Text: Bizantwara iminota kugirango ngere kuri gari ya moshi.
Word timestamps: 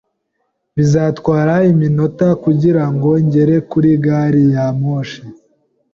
Bizantwara 0.75 1.53
iminota 1.71 2.27
kugirango 2.43 3.09
ngere 3.25 3.55
kuri 3.71 3.89
gari 4.03 4.43
ya 4.53 4.65
moshi. 4.79 5.21